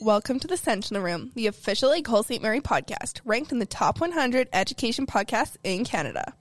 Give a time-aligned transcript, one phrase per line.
[0.00, 2.42] Welcome to the Sentinel Room, the official Ecole St.
[2.42, 6.32] Mary podcast, ranked in the top 100 education podcasts in Canada.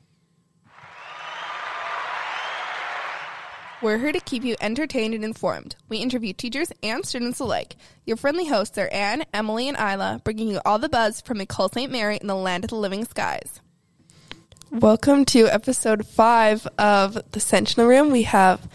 [3.82, 5.76] We're here to keep you entertained and informed.
[5.90, 7.76] We interview teachers and students alike.
[8.06, 11.68] Your friendly hosts are Anne, Emily, and Isla, bringing you all the buzz from Ecole
[11.68, 11.92] St.
[11.92, 13.60] Mary in the land of the living skies.
[14.72, 18.10] Welcome to episode five of the Sentinel Room.
[18.10, 18.66] We have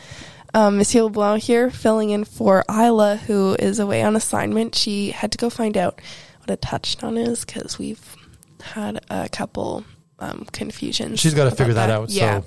[0.55, 4.75] um, Monsieur LeBlanc here filling in for Isla, who is away on assignment.
[4.75, 6.01] She had to go find out
[6.39, 8.17] what a touchdown is because we've
[8.63, 9.85] had a couple
[10.19, 11.21] um, confusions.
[11.21, 12.09] She's got to about figure that, out.
[12.11, 12.41] Yeah.
[12.41, 12.47] So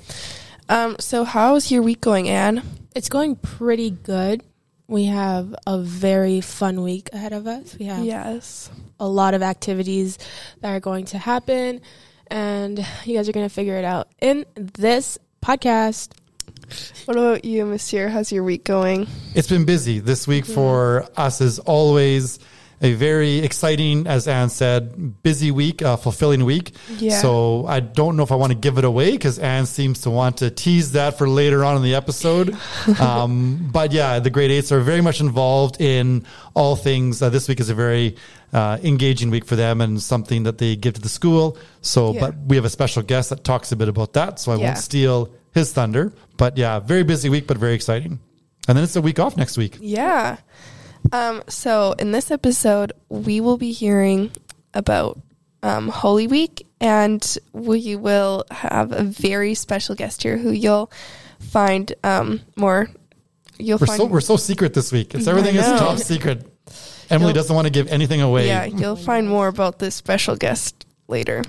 [0.69, 2.61] Um, so how's your week going, Anne?
[2.95, 4.43] It's going pretty good.
[4.87, 7.75] We have a very fun week ahead of us.
[7.77, 8.69] We have Yes.
[8.99, 10.17] a lot of activities
[10.61, 11.81] that are going to happen,
[12.27, 16.11] and you guys are going to figure it out in this podcast.
[17.05, 18.07] What about you, Monsieur?
[18.09, 19.07] How's your week going?
[19.35, 21.39] it's been busy this week for us.
[21.41, 22.39] Is always
[22.81, 26.73] a very exciting, as Anne said, busy week, uh, fulfilling week.
[26.97, 27.17] Yeah.
[27.21, 30.09] So I don't know if I want to give it away because Anne seems to
[30.11, 32.55] want to tease that for later on in the episode.
[32.99, 37.21] um, but yeah, the grade eights are very much involved in all things.
[37.21, 38.15] Uh, this week is a very
[38.53, 41.57] uh, engaging week for them and something that they give to the school.
[41.81, 42.19] So, Yeah.
[42.19, 44.39] but we have a special guest that talks a bit about that.
[44.39, 44.65] So I Yeah.
[44.67, 46.13] won't steal his thunder.
[46.37, 48.19] But yeah, very busy week, but very exciting.
[48.67, 49.77] And then it's a week off next week.
[49.79, 50.37] Yeah.
[51.11, 54.31] Um, so in this episode, we will be hearing
[54.73, 55.19] about
[55.63, 60.91] um, Holy Week, and we will have a very special guest here who you'll
[61.39, 62.89] find um, more.
[63.57, 65.15] You'll We're find so we're so secret this week.
[65.15, 66.45] It's everything is top secret.
[67.09, 68.47] Emily You'll- doesn't want to give anything away.
[68.47, 71.43] Yeah, you'll find more about this special guest later.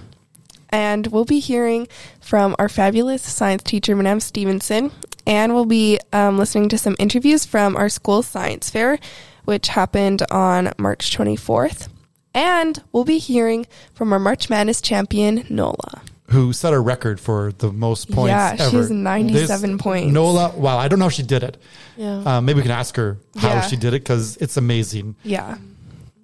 [0.71, 1.89] And we'll be hearing
[2.21, 4.91] from our fabulous science teacher, Madame Stephenson,
[5.27, 8.99] and we'll be um, listening to some interviews from our school science fair,
[9.45, 11.89] which happened on March 24th.
[12.35, 16.03] And we'll be hearing from our March Madness champion, Nola.
[16.31, 18.77] Who set a record for the most points Yeah, ever?
[18.77, 20.13] has 97 This- points.
[20.13, 21.57] Nola, wow, I don't know if she did it.
[21.97, 22.19] Yeah.
[22.19, 23.61] Uh, maybe we can ask her how Yeah.
[23.63, 25.17] she did it because it's amazing.
[25.25, 25.57] Yeah.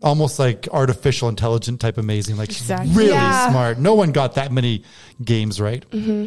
[0.05, 2.37] Almost like artificial intelligent type amazing.
[2.37, 2.89] Like Exactly.
[2.89, 3.51] she's really Yeah.
[3.51, 3.79] smart.
[3.79, 4.85] No one got that many
[5.25, 5.83] games right.
[5.91, 6.27] Mm-hmm.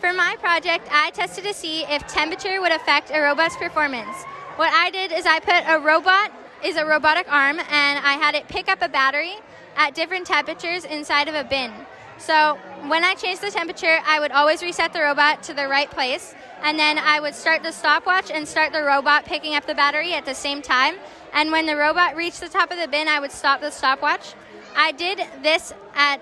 [0.00, 4.16] For my project, I tested to see if temperature would affect a robot's performance.
[4.56, 6.32] What I did is I put a robot
[6.64, 9.34] is a robotic arm and I had it pick up a battery
[9.76, 11.70] at different temperatures inside of a bin.
[12.18, 15.90] So when I changed the temperature, I would always reset the robot to the right
[15.90, 19.74] place and then I would start the stopwatch and start the robot picking up the
[19.74, 20.96] battery at the same time.
[21.32, 24.34] And when the robot reached the top of the bin, I would stop the stopwatch.
[24.74, 26.20] I did this at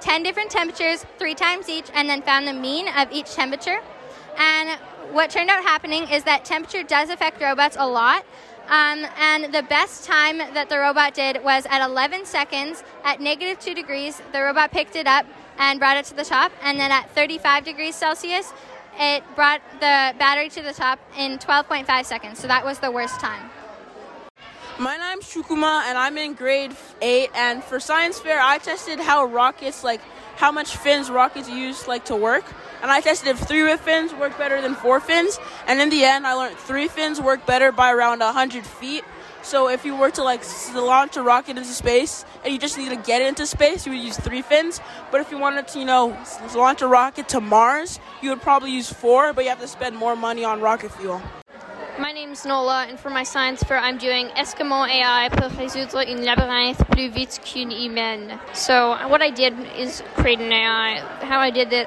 [0.00, 3.80] 10 different temperatures, three times each, and then found the mean of each temperature.
[4.36, 4.78] And
[5.12, 8.24] what turned out happening is that temperature does affect robots a lot.
[8.68, 13.58] Um, and the best time that the robot did was at 11 seconds at negative
[13.60, 14.22] 2 degrees.
[14.32, 15.26] The robot picked it up
[15.58, 16.52] and brought it to the top.
[16.62, 18.52] And then at 35 degrees Celsius,
[18.98, 22.38] it brought the battery to the top in 12.5 seconds.
[22.38, 23.50] So that was the worst time.
[24.78, 27.30] My name's Shukuma, and I'm in grade eight.
[27.34, 30.00] And for science fair, I tested how rockets, like
[30.36, 32.44] how much fins rockets use, like to work.
[32.82, 35.38] And I tested if three fins work better than four fins.
[35.68, 39.04] And in the end, I learned three fins work better by around 100 feet.
[39.44, 40.42] So if you were to like
[40.74, 44.00] launch a rocket into space and you just need to get into space, you would
[44.00, 44.80] use three fins.
[45.12, 46.16] But if you wanted to, you know,
[46.56, 49.96] launch a rocket to Mars, you would probably use four, but you have to spend
[49.96, 51.20] more money on rocket fuel.
[51.98, 56.24] My name's Nola, and for my science fair, I'm doing Eskimo AI pour résoudre une
[56.24, 57.38] labyrinthe plus vite.
[58.54, 61.00] So, what I did is create an AI.
[61.20, 61.86] How I did it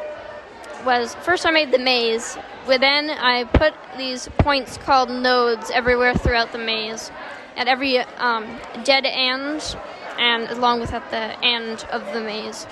[0.85, 6.51] was first I made the maze, then I put these points called nodes everywhere throughout
[6.51, 7.11] the maze,
[7.57, 8.45] at every um,
[8.83, 9.75] dead end,
[10.17, 12.65] and along with at the end of the maze.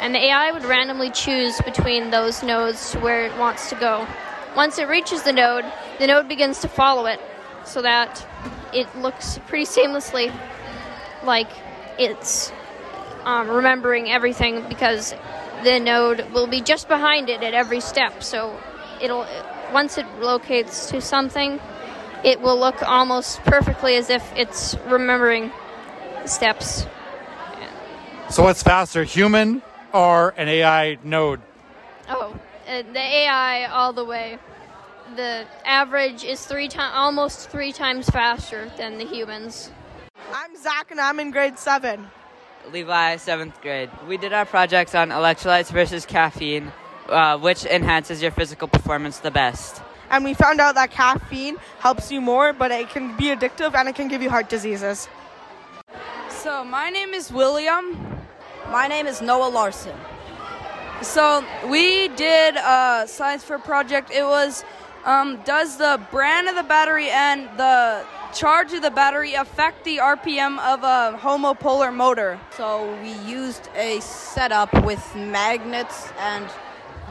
[0.00, 4.06] And the AI would randomly choose between those nodes where it wants to go.
[4.56, 5.64] Once it reaches the node,
[5.98, 7.20] the node begins to follow it
[7.64, 8.26] so that
[8.72, 10.32] it looks pretty seamlessly
[11.24, 11.48] like
[11.98, 12.52] it's
[13.24, 15.14] um, remembering everything because
[15.62, 18.22] the node will be just behind it at every step.
[18.22, 18.58] So
[19.00, 19.26] it'll
[19.72, 21.60] once it locates to something,
[22.24, 25.52] it will look almost perfectly as if it's remembering
[26.24, 26.86] steps.
[28.30, 31.40] So what's faster, human or an AI node?
[32.08, 32.38] Oh,
[32.68, 34.38] uh, the AI all the way.
[35.16, 39.70] The average is three times, almost three times faster than the humans.
[40.32, 42.06] I'm Zach, and I'm in grade seven.
[42.72, 43.90] Levi, seventh grade.
[44.08, 46.72] We did our projects on electrolytes versus caffeine,
[47.08, 49.82] uh, which enhances your physical performance the best.
[50.12, 53.88] And we found out that caffeine helps you more, but it can be addictive and
[53.88, 55.08] it can give you heart diseases.
[56.28, 57.98] So, my name is William.
[58.70, 59.96] My name is Noah Larson.
[61.00, 64.10] So, we did a science fair project.
[64.10, 64.64] It was
[65.04, 68.04] um, does the brand of the battery and the
[68.34, 72.38] charge of the battery affect the RPM of a homopolar motor?
[72.54, 76.46] So, we used a setup with magnets and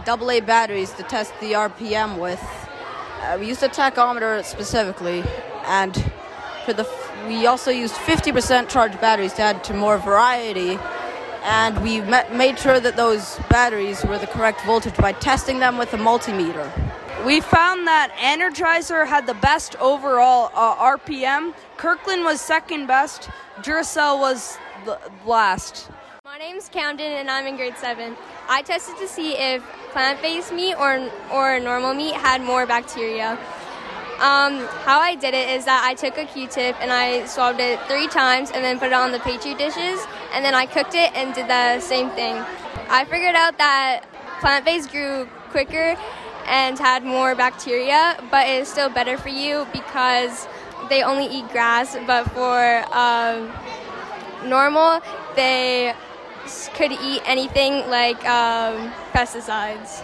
[0.07, 2.42] AA batteries to test the RPM with.
[3.21, 5.23] Uh, we used a tachometer specifically,
[5.65, 6.12] and
[6.65, 6.83] for the
[7.27, 10.79] we also used 50% charged batteries to add to more variety.
[11.44, 15.94] And we made sure that those batteries were the correct voltage by testing them with
[15.94, 16.69] a multimeter.
[17.25, 21.53] We found that Energizer had the best overall uh, RPM.
[21.77, 23.29] Kirkland was second best.
[23.57, 25.89] Duracell was the last.
[26.41, 28.15] My name's Camden and I'm in grade 7.
[28.49, 29.61] I tested to see if
[29.91, 33.33] plant-based meat or or normal meat had more bacteria.
[34.17, 37.79] Um, how I did it is that I took a Q-tip and I swabbed it
[37.81, 40.03] three times and then put it on the petri dishes
[40.33, 42.33] and then I cooked it and did the same thing.
[42.89, 44.05] I figured out that
[44.39, 45.95] plant-based grew quicker
[46.47, 50.47] and had more bacteria, but it's still better for you because
[50.89, 51.95] they only eat grass.
[52.07, 53.51] But for um,
[54.49, 55.01] normal,
[55.35, 55.93] they
[56.73, 60.03] could eat anything like um, pesticides.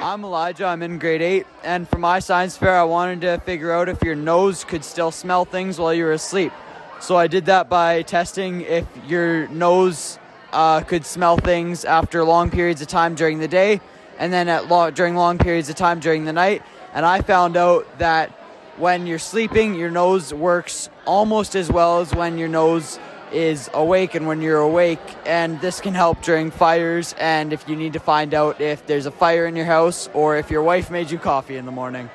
[0.00, 0.64] I'm Elijah.
[0.66, 1.46] I'm in grade 8.
[1.64, 5.10] And for my science fair, I wanted to figure out if your nose could still
[5.10, 6.52] smell things while you were asleep.
[7.00, 10.18] So I did that by testing if your nose
[10.52, 13.80] uh, could smell things after long periods of time during the day
[14.18, 16.62] and then at long, during long periods of time during the night.
[16.92, 18.30] And I found out that
[18.76, 22.98] when you're sleeping, your nose works almost as well as when your nose
[23.32, 25.00] is awake and when you're awake.
[25.26, 29.06] And this can help during fires and if you need to find out if there's
[29.06, 32.10] a fire in your house or if your wife made you coffee in the morning.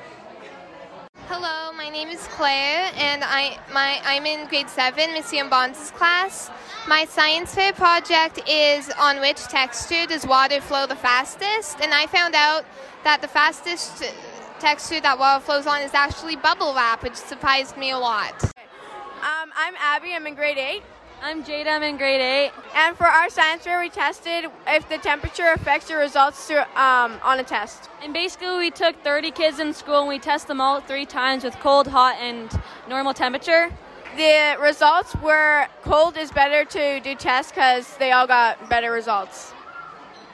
[1.26, 5.90] Hello, my name is Claire, and I my I'm in grade seven, Missy and Bonds'
[5.92, 6.50] class.
[6.86, 12.06] My science fair project is on which texture does water flow the fastest, and I
[12.06, 12.66] found out
[13.04, 14.04] that the fastest
[14.60, 18.44] texture that water flows on is actually bubble wrap, which surprised me a lot.
[18.44, 20.12] Um, I'm Abby.
[20.14, 20.82] I'm in grade eight.
[21.26, 21.68] I'm Jada.
[21.68, 22.52] I'm in grade eight.
[22.74, 27.18] And for our science fair, we tested if the temperature affects your results to, um,
[27.22, 27.88] on a test.
[28.02, 31.42] And basically, we took 30 kids in school and we tested them all three times
[31.42, 32.50] with cold, hot, and
[32.90, 33.70] normal temperature.
[34.18, 39.54] The results were cold is better to do tests because they all got better results.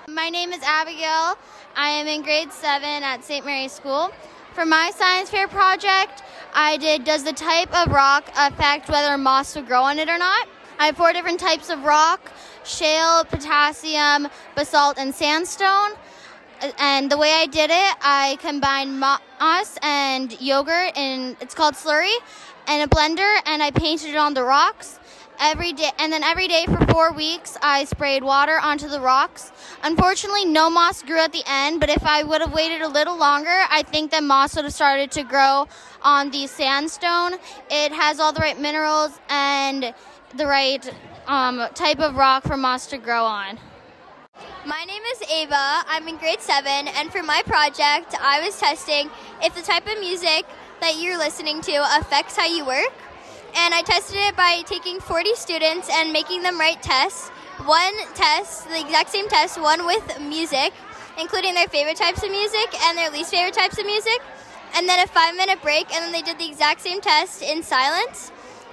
[0.09, 1.39] My name is Abigail.
[1.77, 3.47] I am in grade seven at St.
[3.47, 4.11] Mary's School.
[4.55, 9.55] For my science fair project, I did Does the type of rock affect whether moss
[9.55, 10.49] will grow on it or not?
[10.81, 12.33] I have four different types of rock
[12.65, 15.91] shale, potassium, basalt, and sandstone.
[16.79, 22.15] And the way I did it, I combined moss and yogurt, and it's called slurry,
[22.67, 24.99] and a blender, and I painted it on the rocks.
[25.39, 29.51] Every day and then every day for four weeks i sprayed water onto the rocks.
[29.83, 33.17] Unfortunately no moss grew at the end but if i would have waited a little
[33.17, 35.67] longer i think that moss would have started to grow
[36.03, 37.39] on the sandstone.
[37.71, 39.95] It has all the right minerals and
[40.37, 40.93] the right
[41.27, 43.59] um, type of rock for moss to grow on
[44.67, 45.85] my name is Ava.
[45.89, 49.11] I'm in grade 7, and for my project, I was testing
[49.43, 50.45] if the type of music
[50.81, 52.93] that you're listening to affects how you work.
[53.57, 57.29] And I tested it by taking 40 students and making them write tests.
[57.65, 60.73] One test, the exact same test, one with music,
[61.19, 64.21] including their favorite types of music and their least favorite types of music.
[64.77, 67.63] And then a five minute break, and then they did the exact same test in
[67.63, 68.31] silence.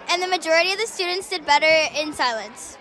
[0.10, 2.78] And the majority of the students did better in silence.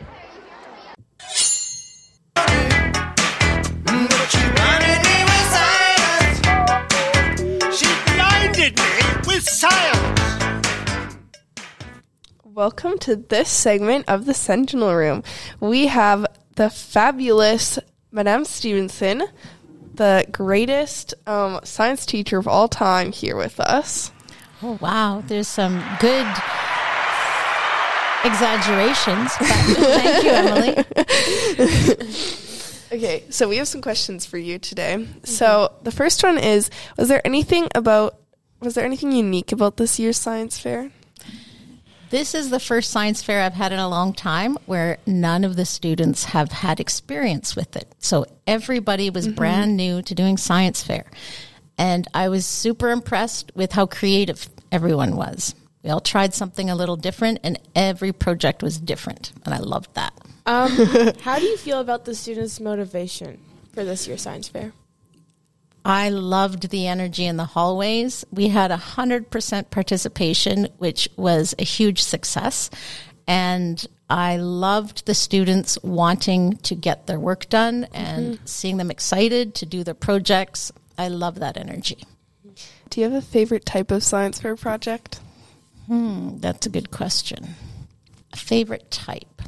[7.73, 8.85] She blinded me
[9.26, 10.21] with science.
[12.45, 15.25] Welcome to this segment of the Sentinel Room.
[15.59, 17.78] We have the fabulous
[18.12, 19.25] Madame Stephenson,
[19.92, 24.12] the greatest um, science teacher of all time, here with us.
[24.62, 25.25] Oh, wow.
[25.26, 26.26] There's some good
[28.26, 29.33] exaggerations.
[29.38, 30.75] thank you, Emily.
[32.92, 35.09] Okay, so we have some questions for you today.
[35.25, 38.16] So the first one is: Was there anything about?
[38.61, 40.92] Was there anything unique about this year's science fair?
[42.11, 45.56] This is the first science fair I've had in a long time where none of
[45.56, 47.92] the students have had experience with it.
[47.99, 49.35] So everybody was Mhm.
[49.35, 51.11] brand new to doing science fair.
[51.76, 55.56] And I was super impressed with how creative everyone was.
[55.87, 59.31] We all tried something a little different and every project was different.
[59.45, 60.12] And I loved that.
[60.45, 60.69] Um,
[61.21, 63.38] how do you feel about the students' motivation
[63.73, 64.73] for this year's science fair?
[65.85, 68.25] I loved the energy in the hallways.
[68.33, 72.69] We had 100% participation, which was a huge success.
[73.28, 79.55] And I loved the students wanting to get their work done and seeing them excited
[79.55, 80.73] to do their projects.
[80.99, 82.02] I love that energy.
[82.90, 85.21] Do you have a favorite type of science fair project?
[85.87, 87.55] Hmm, that's a good question.
[88.33, 89.43] A favorite type?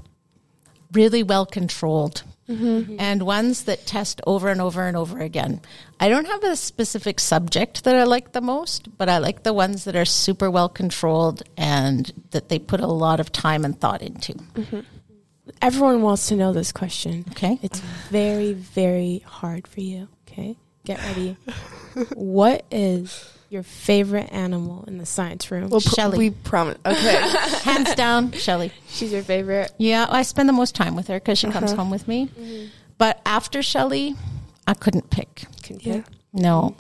[0.93, 2.23] Really well controlled.
[2.49, 2.97] Mhm.
[2.99, 5.61] And ones that test over and over and over again.
[6.01, 9.53] I don't have a specific subject that I like the most, but I like the
[9.53, 13.79] ones that are super well controlled and that they put a lot of time and
[13.79, 14.35] thought into.
[15.61, 17.25] Everyone wants to know this question.
[17.33, 17.59] Okay.
[17.63, 17.81] It's
[18.11, 20.09] very, very hard for you.
[20.27, 20.57] Okay.
[20.85, 21.37] Get ready.
[22.15, 25.71] what is your favorite animal in the science room?
[25.71, 26.19] Well, pr- Shelley.
[26.19, 26.79] we promise.
[26.85, 27.17] Okay.
[27.65, 28.73] Hands down, Shelly.
[28.89, 29.73] She's your favorite.
[29.79, 31.83] Yeah, I spend the most time with her because she comes Uh-huh.
[31.83, 32.27] home with me.
[32.39, 32.69] Mhm.
[32.99, 34.17] But after Shelly,
[34.67, 35.45] I couldn't pick.
[35.63, 36.05] Couldn't pick?
[36.33, 36.75] No.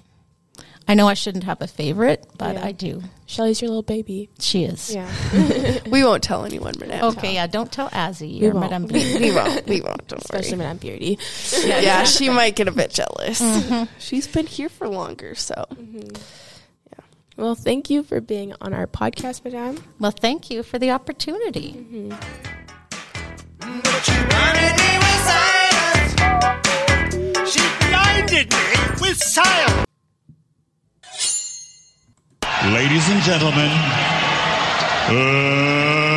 [0.90, 2.64] I know I shouldn't have a favorite, but Yeah.
[2.64, 3.02] I do.
[3.26, 4.30] Shelly's your little baby.
[4.40, 4.94] She is.
[4.94, 5.06] Yeah.
[5.90, 7.04] we won't tell anyone, Madame.
[7.12, 8.60] Okay, yeah, don't tell Azzy We or won't.
[8.64, 9.18] Madame We- Beauty.
[9.30, 9.66] we won't.
[9.66, 10.08] We won't.
[10.08, 10.58] Don't Especially worry.
[10.60, 11.18] Madame Beardy.
[11.66, 13.38] Yeah, yeah, she might get a bit jealous.
[13.42, 13.86] Mhm.
[13.98, 15.66] She's been here for longer, so.
[17.38, 19.78] Well, thank you for being on our podcast, Madame.
[20.00, 21.70] Well, thank you for the opportunity.
[27.46, 28.66] She blinded me
[29.00, 29.86] with science.
[32.74, 33.70] Ladies and gentlemen,
[35.08, 36.07] uh,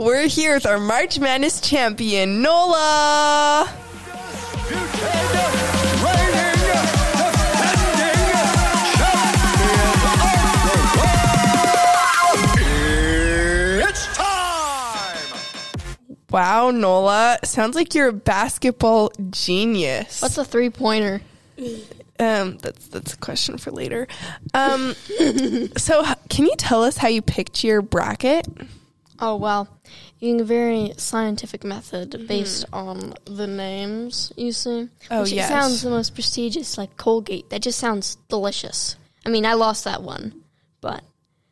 [0.00, 3.70] We're here with our March Madness champion, Nola.
[13.82, 15.18] It's time.
[16.30, 17.38] Wow, Nola.
[17.44, 20.22] Sounds like you're a basketball genius.
[20.22, 21.20] What's a three pointer?
[22.18, 24.08] Um, that's that's a question for later.
[24.54, 24.94] Um,
[25.76, 28.46] so can you tell us how you picked your bracket?
[29.22, 29.68] Oh well,
[30.20, 32.76] using a very scientific method based Mhm.
[32.76, 34.88] on the names you see.
[35.10, 35.48] Oh, which it yes.
[35.48, 37.48] sounds the most prestigious, like Colgate.
[37.50, 38.96] That just sounds delicious.
[39.26, 40.42] I mean, I lost that one,
[40.80, 41.02] but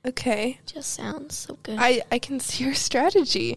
[0.07, 0.61] Okay.
[0.67, 1.79] just sounds so good.
[1.81, 3.57] I, I can see your strategy.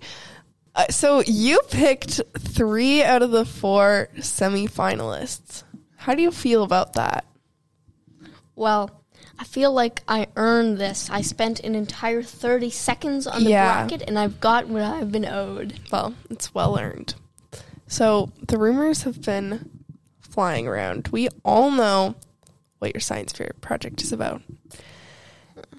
[0.73, 5.63] Uh, so you picked three out of the four semifinalists.
[5.97, 7.25] How do you feel about that?
[8.55, 8.89] well,
[9.41, 11.09] I feel like I earned this.
[11.09, 13.87] I spent an entire thirty seconds on the Yeah.
[13.87, 15.79] bracket, and I've got what I've been owed.
[15.91, 17.15] Well, it's well earned.
[17.87, 19.67] So the rumors have been
[20.19, 21.07] flying around.
[21.11, 22.13] We all know
[22.77, 24.43] what your science fair project is about.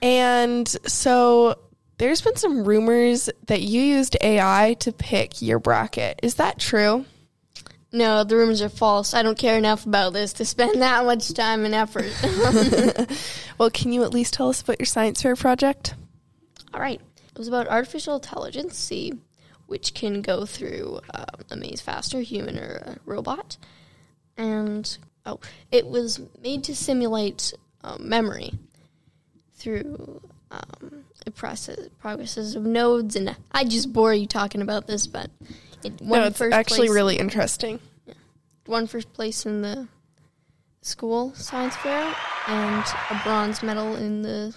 [0.03, 1.55] And so
[1.99, 6.19] there's been some rumors that you used AI to pick your bracket.
[6.21, 7.05] Is that true?
[7.93, 9.13] No, the rumors are false.
[9.13, 12.11] I don't care enough about this to spend that much time and effort.
[13.59, 15.95] well, can you at least tell us about your science fair project?
[16.73, 17.01] All right.
[17.33, 19.13] It was about artificial intelligence, see,
[19.67, 23.57] which can go through um, a maze faster, human or a robot.
[24.37, 27.53] And, oh, it was made to simulate
[27.85, 28.53] um, memory
[29.55, 30.21] through
[30.51, 33.17] um, the process, progresses of nodes.
[33.17, 35.31] And I just bore you talking about this, but
[35.85, 37.81] it no, it's actually really interesting.
[38.67, 39.89] won first place in the
[40.83, 42.15] school science fair
[42.49, 44.55] and a bronze medal in the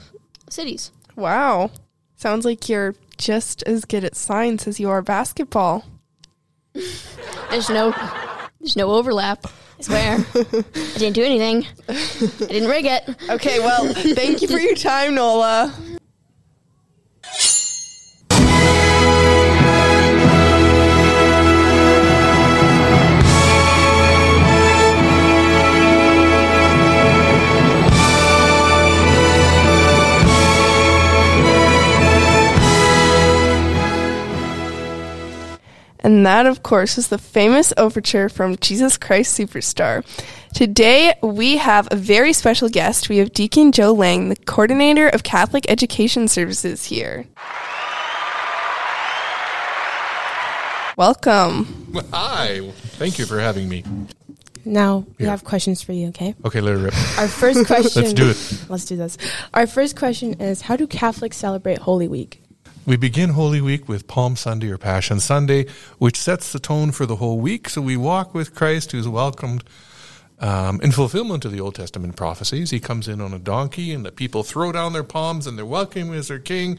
[0.49, 0.91] cities.
[1.15, 1.71] Wow.
[2.15, 5.85] Sounds like you're just as good at science as you are basketball.
[7.49, 7.93] There's no
[8.59, 9.45] there's no overlap.
[9.77, 10.25] I swear.
[10.33, 11.67] I didn't do anything.
[11.87, 13.03] I didn't rig it.
[13.29, 15.71] Okay, well, thank you for your time, Nola.
[36.15, 40.01] And that, of course, is the famous overture from Jesus Christ Superstar.
[40.53, 43.09] Today, we have a very special guest.
[43.09, 47.25] We have Deacon Joe Lang, the coordinator of Catholic Education Services, here.
[50.95, 51.91] Welcome.
[51.91, 52.61] Well, Hi.
[52.97, 53.83] Thank you for having me.
[54.63, 55.31] Now we Yeah.
[55.31, 56.33] have questions for you, okay?
[56.45, 56.93] Okay, let it rip.
[57.19, 58.03] Our first question.
[58.03, 58.69] Let's do it.
[58.69, 59.17] Let's do this.
[59.53, 62.41] Our first question is How do Catholics celebrate Holy Week?
[62.87, 65.65] We begin Holy Week with Palm Sunday or Passion Sunday,
[65.97, 67.67] which sets the tone for the whole week.
[67.67, 69.63] So we walk with Christ, who's welcomed
[70.37, 74.05] Um, in fulfillment of the Old Testament prophecies, he comes in on a donkey, and
[74.05, 76.77] the people throw down their palms and they're welcoming him as their king,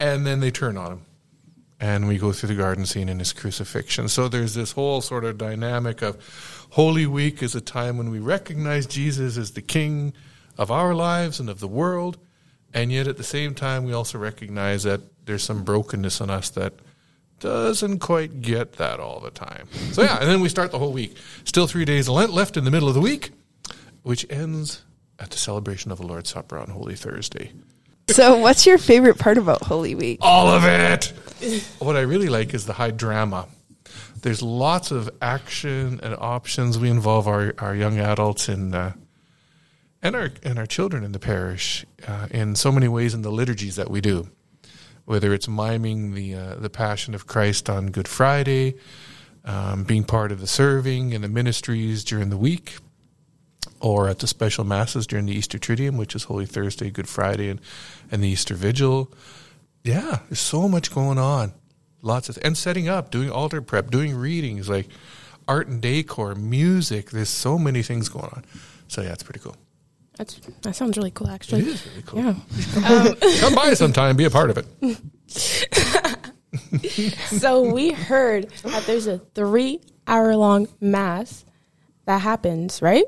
[0.00, 1.02] and then they turn on him.
[1.78, 4.08] And we go through the garden scene in his crucifixion.
[4.08, 6.18] So there's this whole sort of dynamic of
[6.70, 10.12] Holy Week is a time when we recognize Jesus as the king
[10.58, 12.18] of our lives and of the world,
[12.74, 16.50] and yet at the same time, we also recognize that there's some brokenness in us
[16.50, 16.74] that
[17.40, 19.66] doesn't quite get that all the time.
[19.92, 21.16] So yeah, and then we start the whole week.
[21.44, 23.30] Still three days of Lent left in the middle of the week,
[24.02, 24.82] which ends
[25.18, 27.52] at the celebration of the Lord's Supper on Holy Thursday.
[28.08, 30.18] So, what's your favorite part about Holy Week?
[30.22, 31.12] All of it.
[31.78, 33.48] what I really like is the high drama.
[34.20, 36.78] There's lots of action and options.
[36.78, 38.92] We involve our, our young adults in uh,
[40.00, 43.30] and our and our children in the parish uh, in so many ways in the
[43.30, 44.28] liturgies that we do
[45.04, 48.74] whether it's miming the uh, the Passion of Christ on Good Friday,
[49.44, 52.76] um, being part of the serving and the ministries during the week,
[53.80, 57.48] or at the special masses during the Easter Triduum, which is Holy Thursday, Good Friday,
[57.48, 57.60] and
[58.10, 59.12] and the Easter Vigil.
[59.84, 61.52] Yeah, there's so much going on,
[62.02, 64.88] lots of and setting up, doing altar prep, doing readings like
[65.48, 67.10] art and decor, music.
[67.10, 68.44] There's so many things going on.
[68.88, 69.56] So yeah, it's pretty cool.
[70.18, 71.62] That's that sounds really cool, actually.
[71.62, 72.20] It is really cool.
[72.20, 72.34] Yeah.
[72.86, 74.66] Um, Come by sometime, be a part of it.
[77.40, 81.44] so we heard that there's a three-hour-long mass
[82.04, 83.04] that happens, right?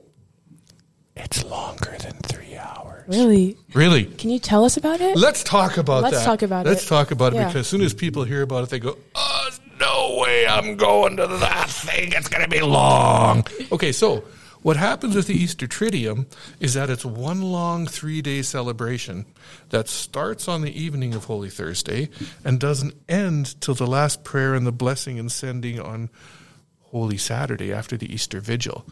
[1.16, 3.04] It's longer than three hours.
[3.08, 3.56] Really?
[3.74, 4.04] Really?
[4.06, 5.16] Can you tell us about it?
[5.16, 6.24] Let's talk about Let's that.
[6.24, 6.70] talk about it.
[6.70, 6.88] Let's it.
[6.88, 7.46] talk about it Yeah.
[7.48, 10.46] because as soon as people hear about it, they go, "Oh, no way!
[10.46, 12.12] I'm going to that thing.
[12.12, 14.24] It's going to be long." Okay, so
[14.64, 16.24] what happens with the Easter Triduum
[16.58, 19.26] is that it's one long three-day celebration
[19.68, 22.08] that starts on the evening of Holy Thursday
[22.46, 26.08] and doesn't end till the last prayer and the blessing and sending on
[26.80, 28.86] Holy Saturday after the Easter Vigil.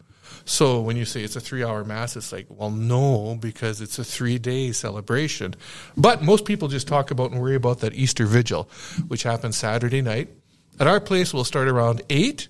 [0.45, 3.99] So when you say it's a three hour mass, it's like, well, no, because it's
[3.99, 5.55] a three day celebration.
[5.97, 8.69] But most people just talk about and worry about that Easter Vigil,
[9.09, 10.29] which happens Saturday night.
[10.79, 12.49] At our place, we'll start around 8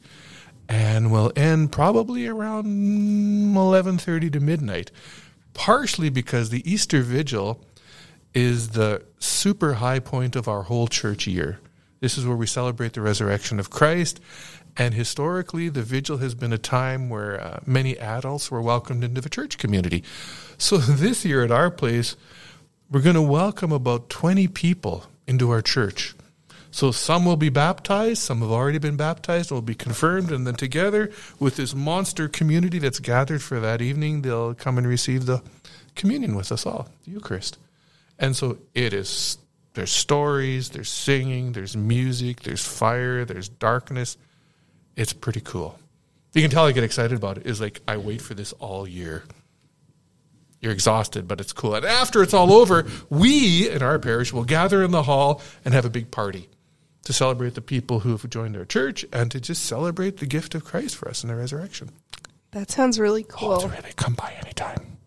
[0.68, 4.90] and we'll end probably around 11.30 to midnight.
[5.54, 7.62] Partially because the Easter Vigil
[8.34, 11.58] is the super high point of our whole church year.
[12.00, 14.20] This is where we celebrate the resurrection of Christ.
[14.76, 19.20] And historically, the vigil has been a time where uh, many adults were welcomed into
[19.20, 20.02] the church community.
[20.56, 22.16] So this year at our place,
[22.90, 26.14] we're going to welcome about 20 people into our church.
[26.72, 30.54] So some will be baptized, some have already been baptized, will be confirmed, and then
[30.54, 35.42] together with this monster community that's gathered for that evening, they'll come and receive the
[35.94, 37.58] communion with us all, the Eucharist.
[38.18, 39.36] And so it is
[39.74, 44.16] there's stories, there's singing, there's music, there's fire, there's darkness.
[44.96, 45.78] It's pretty cool.
[46.32, 47.46] You can tell I get excited about it.
[47.46, 49.24] Is like I wait for this all year.
[50.60, 51.74] You're exhausted, but it's cool.
[51.74, 55.74] And after it's all over, we in our parish will gather in the hall and
[55.74, 56.48] have a big party
[57.04, 60.54] to celebrate the people who have joined our church and to just celebrate the gift
[60.54, 61.90] of Christ for us in the resurrection.
[62.52, 63.58] That sounds really cool.
[63.60, 63.92] really.
[63.96, 64.98] Come by anytime.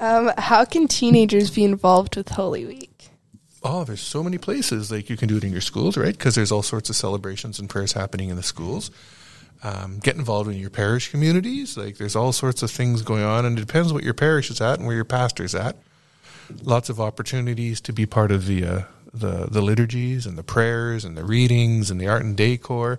[0.00, 3.10] Um, how can teenagers be involved with Holy Week?
[3.62, 4.90] Oh, there's so many places.
[4.90, 6.16] Like you can do it in your schools, right?
[6.16, 8.90] Because there's all sorts of celebrations and prayers happening in the schools.
[9.62, 11.76] Um, get involved in your parish communities.
[11.76, 14.60] Like there's all sorts of things going on, and it depends what your parish is
[14.60, 15.76] at and where your pastor's at.
[16.62, 18.82] Lots of opportunities to be part of the uh,
[19.14, 22.98] the the liturgies and the prayers and the readings and the art and decor.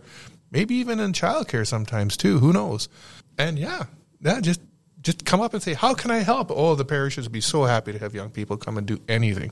[0.52, 2.40] Maybe even in childcare sometimes too.
[2.40, 2.88] Who knows?
[3.38, 3.86] And yeah,
[4.22, 4.62] yeah, just
[5.02, 7.66] just come up and say, "How can I help?" Oh, the parishes would be so
[7.66, 9.52] happy to have young people come and do anything.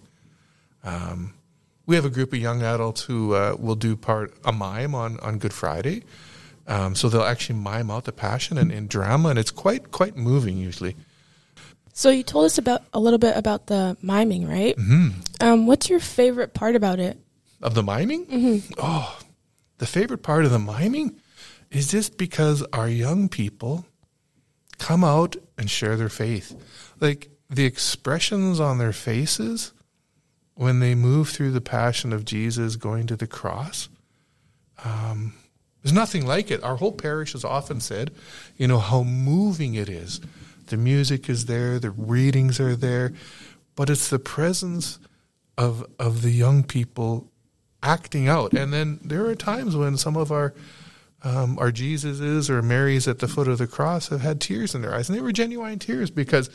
[0.84, 1.34] Um,
[1.86, 5.20] we have a group of young adults who uh, will do part a mime on,
[5.20, 6.04] on Good Friday.
[6.66, 10.16] Um, so they'll actually mime out the passion and in drama, and it's quite quite
[10.16, 10.96] moving usually.
[11.94, 14.76] So you told us about a little bit about the miming, right?
[14.76, 15.14] Mhm.
[15.42, 17.20] Um, what's your favorite part about it?
[17.62, 18.74] Of the miming, Mhm.
[18.80, 19.20] oh,
[19.78, 21.16] the favorite part of the miming
[21.72, 23.86] is just because our young people
[24.80, 26.56] come out and share their faith,
[27.00, 29.72] like the expressions on their faces
[30.56, 33.88] when they move through the passion of Jesus going to the cross.
[34.84, 35.34] Um,
[35.82, 36.64] there's nothing like it.
[36.64, 38.12] Our whole parish has often said,
[38.58, 40.20] you know, how moving it is.
[40.68, 43.14] The music is there, the readings are there,
[43.76, 45.00] but it's the presence
[45.58, 47.30] of of the young people
[47.82, 48.54] acting out.
[48.54, 50.54] And then there are times when some of our
[51.24, 54.82] um, our Jesuses or Marys at the foot of the cross have had tears in
[54.82, 56.50] their eyes, and they were genuine tears because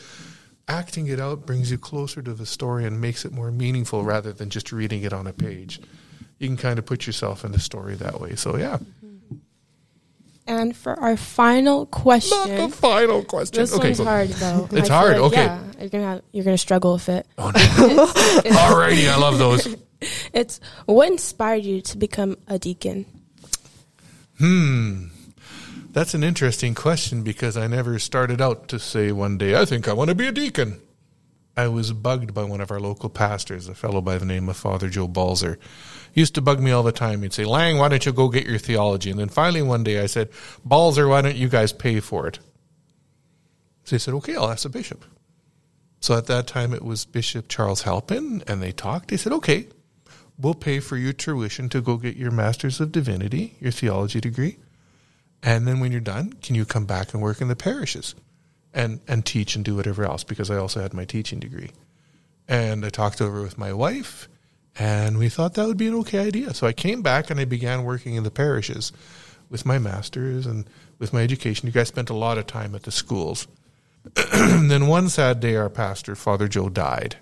[0.68, 4.32] acting it out brings you closer to the story and makes it more meaningful rather
[4.32, 5.80] than just reading it on a page.
[6.38, 8.36] You can kind of put yourself in the story that way.
[8.36, 8.78] So yeah,
[10.48, 13.60] And for our final question, Not the final question.
[13.60, 14.68] This Okay, one's hard though.
[14.72, 15.44] It's hard, okay.
[15.44, 17.26] Yeah, you're gonna have, you're gonna struggle with it.
[17.36, 17.52] Oh, no.
[17.60, 19.76] Alrighty, I love those.
[20.32, 23.04] It's what inspired you to become a deacon?
[24.38, 25.06] Hmm.
[25.90, 29.88] That's an interesting question because I never started out to say one day, I think
[29.88, 30.80] I want to be a deacon.
[31.56, 34.56] I was bugged by one of our local pastors, a fellow by the name of
[34.56, 35.58] Father Joe Balzer.
[36.14, 37.22] Used to bug me all the time.
[37.22, 39.10] He'd say, Lang, why don't you go get your theology?
[39.10, 40.30] And then finally one day I said,
[40.64, 42.38] Balzer, why don't you guys pay for it?
[43.84, 45.04] So he said, okay, I'll ask the bishop.
[46.00, 49.10] So at that time it was Bishop Charles Halpin, and they talked.
[49.10, 49.66] He said, okay,
[50.38, 54.58] we'll pay for your tuition to go get your Master's of Divinity, your theology degree.
[55.42, 58.14] And then when you're done, can you come back and work in the parishes
[58.74, 60.24] and, and teach and do whatever else?
[60.24, 61.70] Because I also had my teaching degree.
[62.46, 64.28] And I talked over with my wife,
[64.76, 66.54] and we thought that would be an okay idea.
[66.54, 68.92] So I came back and I began working in the parishes
[69.50, 71.66] with my master's and with my education.
[71.66, 73.46] You guys spent a lot of time at the schools.
[74.14, 77.16] then one sad day, our pastor, Father Joe, died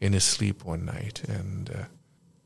[0.00, 1.22] in his sleep one night.
[1.28, 1.84] And uh,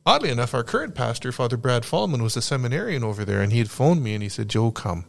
[0.04, 3.58] oddly enough, our current pastor, Father Brad Fallman, was a seminarian over there, and he
[3.58, 5.04] had phoned me and he said, Joe, come.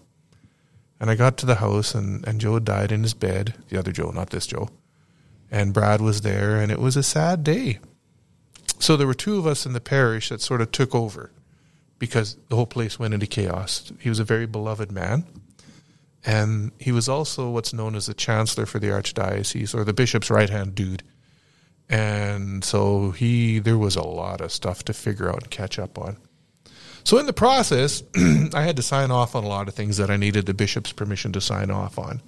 [0.99, 3.53] And I got to the house, and, and Joe died in his bed.
[3.69, 4.69] The other Joe, not this Joe.
[5.49, 7.79] And Brad was there, and it was a sad day.
[8.79, 11.31] So there were two of us in the parish that sort of took over
[11.99, 13.91] because the whole place went into chaos.
[13.99, 15.25] He was a very beloved man.
[16.25, 20.29] And he was also what's known as the chancellor for the archdiocese or the bishop's
[20.29, 21.03] right hand dude.
[21.89, 25.97] And so he there was a lot of stuff to figure out and catch up
[25.97, 26.17] on.
[27.03, 28.03] So in the process,
[28.53, 30.91] I had to sign off on a lot of things that I needed the bishop's
[30.91, 32.21] permission to sign off on.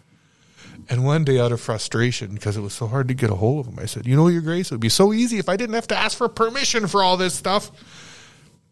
[0.89, 3.65] And one day, out of frustration, because it was so hard to get a hold
[3.65, 5.56] of him, I said, "You know, Your Grace, it would be so easy if I
[5.56, 7.72] didn't have to ask for permission for all this stuff."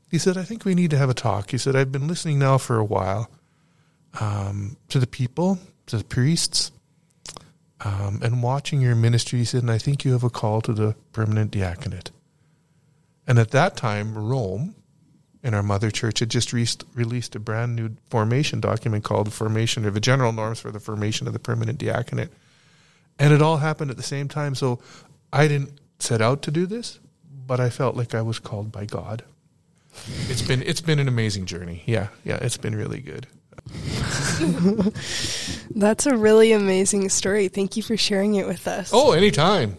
[0.10, 2.40] He said, "I think we need to have a talk." He said, "I've been listening
[2.40, 3.30] now for a while
[4.20, 6.72] um, to the people, to the priests,
[7.82, 10.74] um, and watching your ministry." He said, "And I think you have a call to
[10.74, 12.12] the permanent diaconate."
[13.28, 14.76] And at that time, Rome,
[15.44, 19.32] in our mother church, had just re- released a brand new formation document called the
[19.32, 22.30] Formation or the General Norms for the Formation of the Permanent Diaconate.
[23.18, 24.56] And it all happened at the same time.
[24.56, 24.80] So
[25.32, 27.00] I didn't set out to do this,
[27.48, 29.24] but I felt like I was called by God.
[30.30, 31.84] It's been it's been an amazing journey.
[31.86, 33.28] Yeah, yeah, it's been really good.
[35.76, 37.48] That's a really amazing story.
[37.48, 38.92] Thank you for sharing it with us.
[38.94, 39.78] Oh, anytime.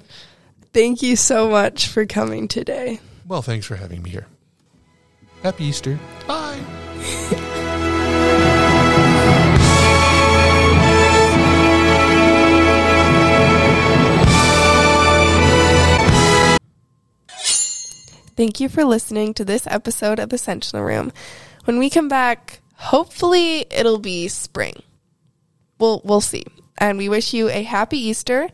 [0.72, 3.00] Thank you so much for coming today.
[3.26, 4.26] Well, thanks for having me here.
[5.42, 5.98] Happy Easter.
[6.26, 6.58] Bye.
[18.36, 21.12] Thank you for listening to this episode of Ascensional Room.
[21.64, 24.82] When we come back, hopefully it'll be spring.
[25.78, 26.44] We'll we'll see.
[26.80, 28.48] And we wish you a happy Easter.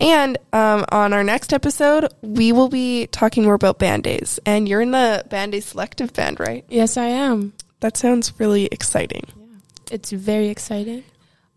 [0.00, 4.40] And um, on our next episode, we will be talking more about band aids.
[4.44, 6.64] And you're in the band aid selective band, right?
[6.68, 7.54] Yes, I am.
[7.80, 9.24] That sounds really exciting.
[9.36, 9.94] Yeah.
[9.94, 11.04] It's very exciting.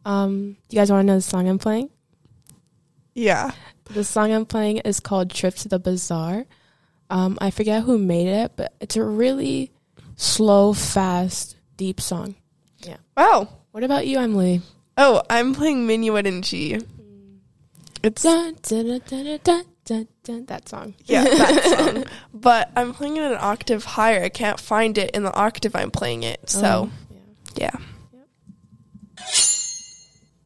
[0.06, 1.90] Um, you guys want to know the song I'm playing?
[3.14, 3.52] Yeah.
[3.86, 6.46] The song I'm playing is called Trip to the Bazaar.
[7.10, 9.72] Um, I forget who made it, but it's a really
[10.16, 12.36] slow, fast, deep song.
[12.80, 12.98] Yeah.
[13.18, 13.50] Wow.
[13.72, 14.62] What about you, Emily?
[14.98, 16.80] Oh, I'm playing Minuet in G.
[18.04, 20.94] It's dun, dun, dun, that song.
[21.06, 22.06] yeah, that song.
[22.34, 24.24] But I'm playing it an octave higher.
[24.24, 26.50] I can't find it in the octave I'm playing it.
[26.50, 27.18] So, Oh,
[27.56, 27.72] yeah.